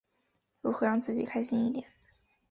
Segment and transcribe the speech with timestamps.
[0.61, 1.91] 如何让自己开心一点？